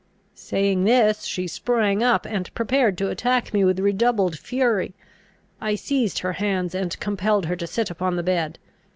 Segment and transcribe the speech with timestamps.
[0.33, 4.95] Saying this, she sprung up, and prepared to attack me with redoubled fury.
[5.61, 8.57] I seized her hands, and compelled her to sit upon the bed.